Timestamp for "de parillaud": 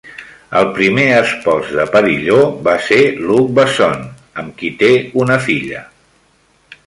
1.79-2.55